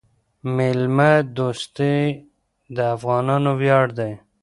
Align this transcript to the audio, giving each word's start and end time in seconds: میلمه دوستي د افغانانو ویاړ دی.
میلمه 0.55 1.11
دوستي 1.37 1.97
د 2.75 2.77
افغانانو 2.95 3.51
ویاړ 3.61 3.85
دی. 3.99 4.11